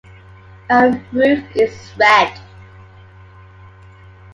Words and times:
Her 0.67 0.99
roof 1.13 1.45
is 1.55 1.91
red. 1.95 2.33